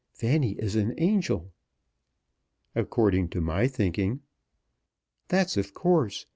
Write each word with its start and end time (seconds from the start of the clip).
Fanny 0.13 0.53
is 0.53 0.75
an 0.75 0.95
angel." 0.97 1.51
"According 2.73 3.29
to 3.29 3.39
my 3.39 3.67
thinking." 3.67 4.21
"That's 5.27 5.57
of 5.57 5.75
course. 5.75 6.25